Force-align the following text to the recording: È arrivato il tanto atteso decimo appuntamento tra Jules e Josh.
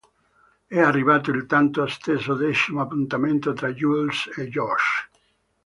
È 0.65 0.79
arrivato 0.79 1.29
il 1.29 1.45
tanto 1.45 1.83
atteso 1.83 2.33
decimo 2.33 2.81
appuntamento 2.81 3.53
tra 3.53 3.71
Jules 3.71 4.31
e 4.35 4.47
Josh. 4.49 5.07